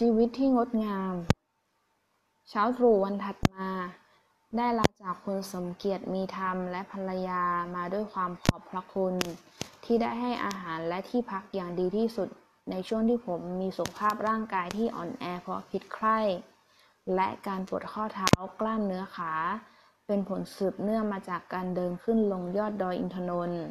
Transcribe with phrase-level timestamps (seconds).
[0.00, 1.14] ชีวิตที่งดงาม
[2.48, 3.68] เช้าตรู่วันถัดมา
[4.56, 7.42] ได้ลาจากคุณสมเกียรติมีธรรมและภรรยา
[7.76, 9.14] มาด้วยความขอบพระคุณ
[9.84, 12.28] ที่ได้ให้อาหารและที่พักอย่างดีที่สุด
[12.70, 16.18] ในช่วงที่ผมมีสุขภาพร่างกายที่อ่อนแอเพราะพิษไข้
[17.14, 19.32] และการปวดข้อเท้ากล้ามเนื้อขา
[20.06, 23.64] เป็นผลสืบเนื่องมาจากการเดินขึ้นลงยอดดอยอินทนนท์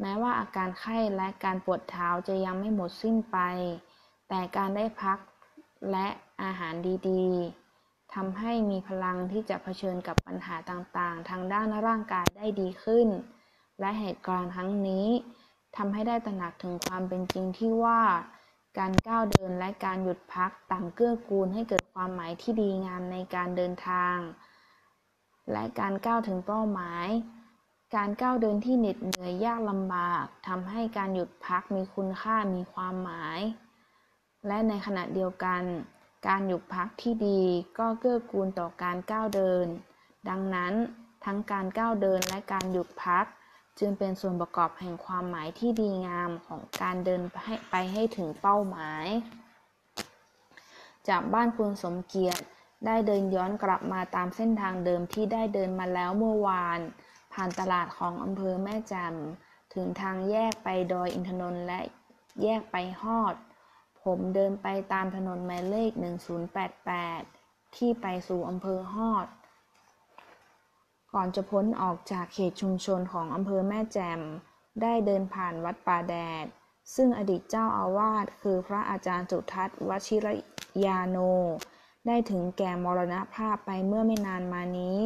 [0.00, 3.38] แม้ว่าอาการไข้และการปวดเท้าจะยังไม่หมดสิ้นไป
[4.28, 5.18] แต่การได้พัก
[5.90, 6.08] และ
[6.42, 6.74] อาหาร
[7.08, 13.08] ดีๆทำให้มีพลังที่จะเผชิญกับปัญหาต่างๆ ทางด้านร่างกายได้ดีขึ้น
[13.80, 15.08] และเหตุการณ์ครั้งนี้
[15.76, 18.00] ทำให้ได้ตระหนักถึงความเป็นจริงที่ว่า
[18.78, 24.16] การก้าวเดินและการหยุดพักต่างเกื้อกูลให้เกิดความหมายที่ดีงามในการเดินทาง
[25.52, 27.08] และการก้าวถึงเป้าหมาย
[27.96, 33.40] การก้าวเดินที่เหน็ดเหนื่อยยากลำบากทำให้การหยุดพักมีคุณค่ามีความหมาย
[34.46, 35.62] และในขณะเดียวกัน
[36.26, 37.42] การหยุดพักที่ดี
[37.78, 39.66] ก็เกื้อกูลต่อการก้าวเดิน
[40.28, 40.74] ดังนั้น
[41.24, 43.24] ทั้งการก้าวเดินและการหยุดพัก
[43.78, 47.22] จึงเป็นส่วนประกอบแห่งความหมายที่ดีงามของการเดิน
[47.70, 49.06] ไปให้ถึงเป้าหมาย
[51.08, 52.42] จากบ้านคุณสมเกียรติ
[52.86, 56.80] ได้เดินย้อนกลับมาตามเส้นทางเดิมที่ได้เดินมาแล้วเมื่อวาน
[57.32, 61.80] ผ่านตลาดของอำเภอแม่จำถึงทางแยกไปดอยอินทนนท์และ
[62.42, 63.34] แยกไปฮอด
[64.08, 65.90] ผมเดินไปตามถนนหมายเลข
[67.04, 69.26] 1088 ที่ไปสู่อำเภอฮอด
[71.12, 74.20] ก่อนจะพ้นออกจากเขตชุมชนของอำเภอแม่แจ่ม
[74.82, 76.14] ได้เดินผ่านวัดป่าแด
[76.44, 76.46] ด
[76.94, 80.28] ซึ่งอดีตเจ้าอาวาสคือพระอาจารย์สุทัศน์วชิร
[80.84, 81.16] ยาโน
[82.06, 85.00] ได้ถึงแก่มรณภาพไปเมื่อไม่นานมานี้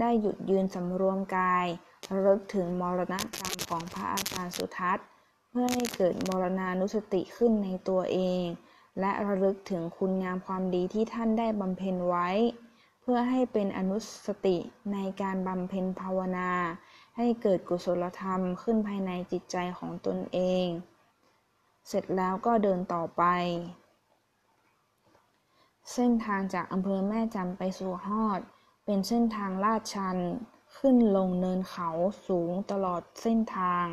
[0.00, 1.66] ได้หยุดยืนสำรวมกาย
[2.10, 5.06] ระลึกถึงมรณกรรมของพระอาจารย์สุทัศน์
[5.58, 8.44] พื่อให้เกิดมรณานุสติขึ้นในตัวเอง
[9.00, 12.28] และระลึกถึงคุณงามความดีที่ท่านได้บำเพ็ญไว้
[13.00, 14.56] เพื่อให้เป็นอนุสติ
[14.92, 16.52] ในการบำเพ็ญภาวนา
[17.16, 20.66] ให้เกิดกุศลธรรมขึ้นภายในจิตใจของตนเอง
[21.88, 23.22] เสร็จแล้วก็เดินต่อไป
[25.92, 28.40] เส้นทางจากอำเภอแม่จำไปสู่ฮอด
[28.84, 30.18] เป็นเส้นทางลาดชัน
[30.76, 31.90] ขึ้นลงเนินเขา
[32.26, 33.86] สูงตลอดเส้นทาง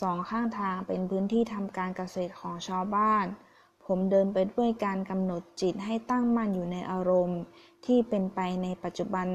[0.00, 3.26] สองข้างทางเป็นพื้นที่ทำการเกษตรของชาวบ้าน
[3.84, 7.40] ผมเดินไปด้วยการกำหนดจิตให้ตั้งมั่นอยู่ในอารมณ์
[7.86, 9.28] ที่เป็นไปในปัจจุบัน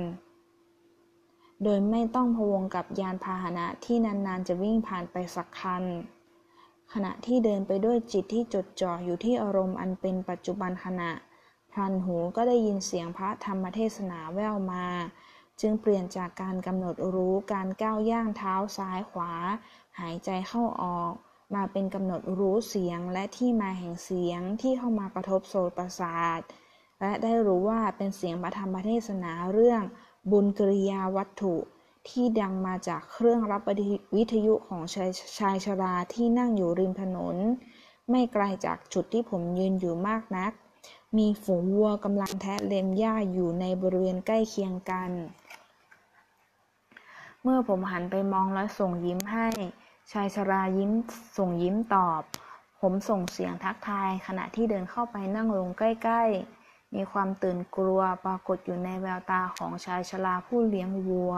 [1.63, 5.83] โดยไม่ต้องพวงกับยานพาหนะที่นานๆ จะวิ่งผ่านไปสักคัน
[6.93, 11.11] ขณะที่เดินไปด้วยจิตที่จดจ่ออยู่ที่อารมณ์อันเป็นปัจจุบันขณะ
[11.71, 14.85] พลันหูก็ได้ยินเสียงพระธรรมเทศนาแว่วมา
[15.61, 19.31] จึงเปลี่ยนจากการกำหนดรู้การก้าวย่างเท้าซ้ายขวา
[19.99, 21.13] หายใจเข้าออก
[21.55, 26.39] มาเป็นกำหนดรู้เสียงและที่มาแห่งเสียงที่เข้ามากระทบโสตประสาท
[26.99, 29.81] และได้รู้ว่าเป็นเสียงพระธรรมเทศนาเรื่อง
[30.31, 31.55] บุญกิริยาวัตถุ
[32.09, 33.61] ที่ดังมาจากเครื่องรับ
[34.15, 37.35] วิทยุของชายชายชราที่นั่งอยู่ริมถนน
[38.09, 40.51] ไม่ไกลจากจุดที่ผมยืนอยู่มากนัก
[41.17, 45.11] มีฝูงวัวกำลังแทะเล็มหญ้าอยู่ในบริเวณใกล้เคียงกัน
[47.43, 49.47] เมื่อผมหันไปมองและส่งยิ้มให้
[50.11, 50.91] ชายชรายิ้ม
[51.37, 52.21] ส่งยิ้มตอบ
[52.81, 56.23] ผมส่งเสียงทักทาย ขณะที่เดินเข้าไปนั่งลงใกล้
[56.59, 61.33] ๆ มีความตื่นกลัวปรากฏอยู่ในแววตาของชายชราผู้เลี้ยงวัว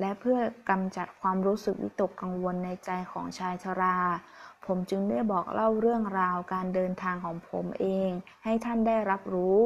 [0.00, 0.38] และเพื่อ
[0.70, 3.98] กำจัดความรู้สึกวิตกกังวลในใจของชายชรา
[4.66, 8.10] ผมจึงได้บอกเล่าเรื่องราวการเดินทางของผมเอง
[8.44, 9.58] ให้ท่านได้รับรู้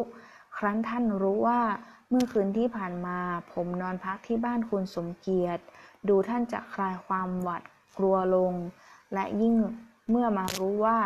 [0.56, 1.60] ครั้นท่านรู้ว่า
[2.10, 3.18] เมื่อคืนที่ผ่านมา
[3.52, 5.62] ผมนอนพักที่บ้านคุณสมเกียรติ
[6.08, 7.62] ดูท่านจะคลายความหวัด
[7.98, 8.52] กลัวลง
[9.14, 9.54] และยิ่ง
[10.10, 10.98] เมื่อมารู้ว่า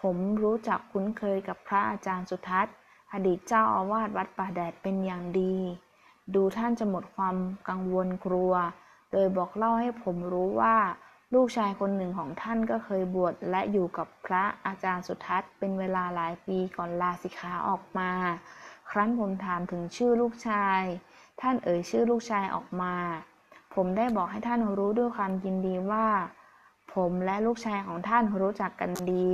[0.00, 2.74] ผมรู้จักคุ้นเคยกับพระอาจารย์สุทัศน์
[3.12, 5.56] อดีตเจ้าอาวาสวัดป่าแดดเป็นอย่างดี
[6.34, 7.36] ดูท่านจะหมดความ
[7.68, 8.52] กังวลกลัว
[9.12, 10.76] โดยบอกเล่าให้ผมรู้ว่า
[11.34, 18.10] ลูกชายคนหนึ่งของท่านก็เคยบวชและอยู่กับพระอาจารย์สุทัศน์เป็นเวลาหลายปีก่อนลาสิกขาออกมา
[18.92, 20.80] ครั้นผมถามถึงชื่อลูกชาย
[21.40, 22.94] ท่านเอ่ยชื่อลูกชายออกมา
[23.74, 26.06] ผมได้บอกให้ท่านรู้ด้วยความยินดีว่า
[26.94, 29.28] ผมและลูกชายของท่านรู้จักกันดี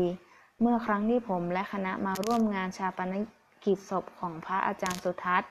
[0.60, 3.14] เมื่อครั้งที่ผมและคณะมาร่วมงานชาปน
[3.64, 5.50] กิจศพของพระอาจารย์สุทัศน์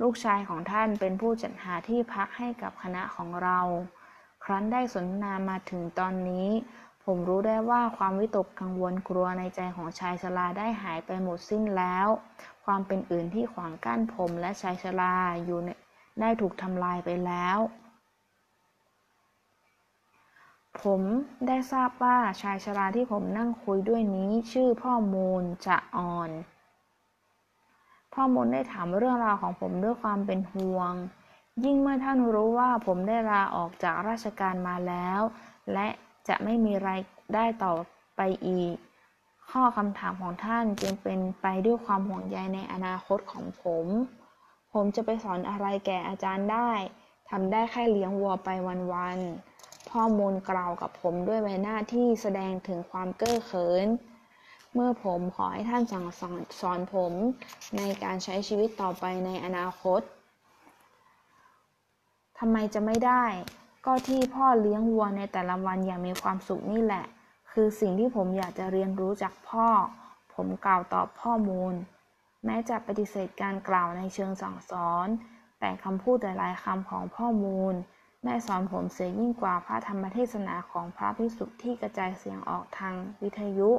[0.00, 3.60] ลูกชายของท่านเป็นผู้จัดหาที่พักให้กับคณะของเรา
[4.44, 6.48] ครั้นได้สนทนามาถึงตอนนี้
[7.04, 12.08] ผมรู้ได้ว่าความวิตกกังวลกลัวในใจของชายชราได้หายไปหมดสิ้นแล้ว
[12.64, 15.14] ความเป็นอื่นที่ขวางกั้นผมและชายชรา
[15.44, 15.60] อยู่
[16.20, 17.58] ได้ถูกทำลายไปแล้ว
[20.82, 21.00] ผม
[21.46, 26.30] ได้ทราบว่าชายชราที่ผมนั่งคุยด้วยนี้ชื่อพ่อมูลจะอ่อน
[28.12, 30.92] พ่อมนได้ถามเรื่องราวของผมด้วยความเป็นห่วง
[31.64, 35.20] ยิ่งเมื่อท่านรู้ว่าผมได้ลาออกจากราชการมาแล้ว
[35.72, 35.88] และ
[36.28, 37.00] จะไม่มีราย
[37.34, 37.74] ได้ต่อ
[38.16, 38.74] ไปอีก
[39.50, 43.86] ข้อคำถามของท่านจึงเป็นไปด้วยความห่วงใยในอนาคตของผม
[44.72, 46.70] ผมจะไปสอนอะไรแก่อาจารย์ได้
[47.30, 48.48] ทำได้แค่เลี้ยงวัวไป
[48.92, 53.86] วันๆ พ่อมูลกล่าวกับผมด้วยใบหน้าที่แสดงถึงความเก้อเขิน
[54.74, 57.12] เมื่อผมขอให้ท่านสั่งสอนสอนผม
[57.76, 60.00] ในการใช้ชีวิตต่อไปในอนาคต
[62.38, 63.24] ทำไมจะไม่ได้
[63.84, 67.04] ก็ที่พ่อเลี้ยงวัวในแต่ละวันอย่างมีความสุขนี่แหละ
[67.52, 69.68] คือสิ่งที่ผมอยากจะเรียนรู้จากพ่อ
[70.34, 71.74] ผมกล่าวตอบข้อมูล
[72.44, 75.08] แม้จะปฏิเสธการกล่าวในเชิงสั่งสอน
[75.60, 77.74] แต่คำพูดหลายๆคำของพ่อมูล
[78.24, 83.70] ได้สอนผมเสียยิ่งกว่าพระธรรมเทศนาของพระภิกษุที่กระจายเสียงออกทางวิทยุ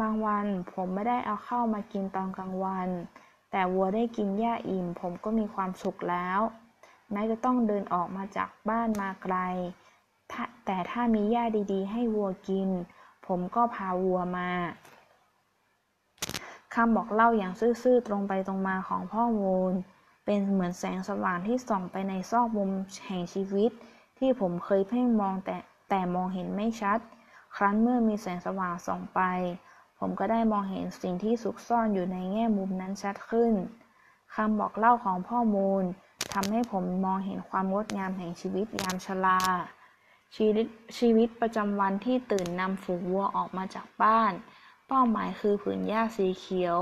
[0.00, 2.88] บางวันผมไม่ได้เอาเข้ามากินตอนกลางวัน
[3.50, 6.40] แต่วัวได้กินหญ้าอิ่มผมก็มีความสุขแล้ว
[7.12, 9.36] แม้จะต้องเดินออกมาจากบ้านมาไกล
[10.66, 12.68] แต่ถ้ามีหญ้าดีๆ ให้วัวกิน
[13.26, 14.50] ผมก็พาวัวมา
[16.74, 19.72] คำบอกเล่าอย่างซื่อๆตรงไปตรงมาของพ่อมูล
[20.24, 22.70] เป็นเหมือนแสงสว่างที่ส่องไปในซอกมุม
[23.06, 23.70] แห่งชีวิต
[24.18, 25.56] ที่ผมเคยเพ่งมองแต่
[25.88, 26.98] แต่มองเห็นไม่ชัด
[27.56, 29.20] ครั้นเมื่อมีแสงสว่างส่องไป
[29.98, 33.52] ผมก็ได้มองเห็นสิ่งที่สุกซ่อนอยู่ในแง่มุมนั้นชัดขึ้น
[34.34, 35.84] คำบอกเล่าของพ่อมูล
[36.32, 39.40] ทำให้ผมมองเห็นความงดงามแห่งชีวิตยามชรา
[40.36, 40.66] ชีวิต
[40.98, 44.32] ชีวิตประจำวันที่ตื่นนำฝูงวัวออกมาจากบ้าน
[44.88, 46.78] เป้าหมายคือผืนหญ้าสีเขียว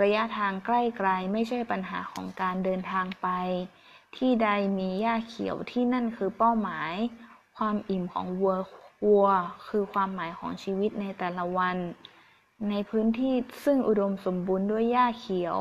[0.00, 3.28] ระยะทางใกล้ไกลไม่ใช่ปัญหาของการเดินทางไป
[4.16, 4.48] ที่ใด
[4.78, 6.92] มีหญ้าเขียวที่นั่นคือเป้าหมาย
[7.56, 8.56] ความอิ่มของวัว
[9.06, 9.28] วัว
[9.68, 11.76] คือความหมายของชีวิตในแต่ละวัน
[12.70, 15.56] ในพื้นที่ซึ่งอุดมสมบูรณ์ด้วยหญ้าเขียว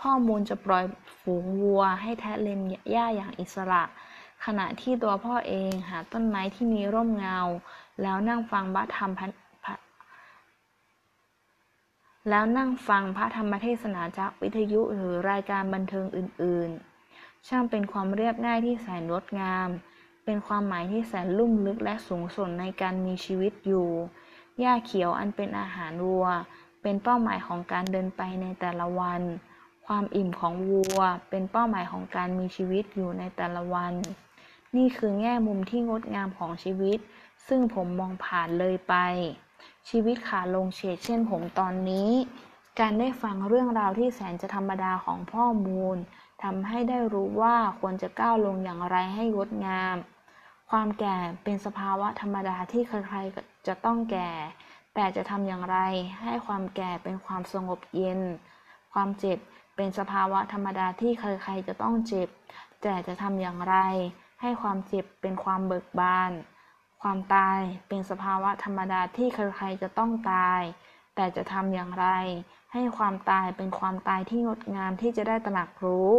[0.00, 0.84] พ่อมูลจะปล่อย
[1.20, 3.82] ฝูงวัวให้แทะเล็มหญ้าอย่างอิสระ
[4.44, 7.38] ขณะที่ตัวพ่อเองหาต้นไม้ที่มีร่มเงา
[8.02, 9.12] แล้วนั่งฟังพระธรรม
[12.28, 16.70] แล้วนั่งฟังพระธรรมเทศนาจากวิทยุหรือรายการบันเทิงอื่น
[17.08, 19.68] ๆ ช่างเป็นความเรียบง่ายที่แสนงดงาม
[20.24, 23.88] เป็นความหมายที่แสนลุ่มลึกและสูงส่งในการมีชีวิตอยู่
[24.60, 26.26] หญ้าเขียวอันเป็นอาหารวัว
[26.82, 29.22] เป็นเป้าหมายของการเดินไปในแต่ละวัน
[29.86, 31.00] ความอิ่มของวัว
[31.30, 33.94] เป็นเป้าหมายของการมีชีวิตอยู่ในแต่ละวัน
[34.76, 36.98] นี่คือแง่มุมที่งดงามของชีวิต
[37.48, 38.94] ซึ่งผมมองผ่านเลยไป
[39.88, 42.10] ชีวิตขาลงเฉดเช่นผมตอนนี้
[42.80, 45.96] การได้ฟังเรื่องราวที่แสนจะธรรมดาของพ่อมูล
[46.42, 49.96] ทำให้ได้รู้ว่าควรจะก้าวลงอย่างไรให้งดงาม
[50.70, 54.30] ความแก่เป็นสภาวะธรรมดาที่ใครๆ จะต้องแก่
[54.94, 55.78] แต่จะทำอย่างไร
[56.22, 58.20] ให้ความแก่เป็นความสงบเย็น
[58.92, 59.38] ความเจ็บ
[59.76, 62.28] เป็นสภาวะธรรมดาที่ใครๆจะต้องเจ็บ
[62.82, 63.76] แต่จะทำอย่างไร
[64.40, 66.32] ให้ความเจ็บเป็นความเบิกบาน
[67.02, 67.58] ความตาย
[67.88, 70.60] เป็นสภาวะธรรมดาที่ใครๆจะต้องตาย
[71.14, 72.06] แต่จะทำอย่างไร
[72.72, 76.10] ให้ความตายเป็นความตายที่งดงามที่จะได้ตระหนักรู้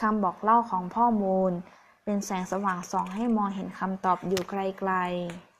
[0.00, 1.52] คำบอกเล่าของพ่อมูล
[2.04, 5.53] เป็นแสงสว่างส่องให้มองเห็นคำตอบอยู่ไกลๆ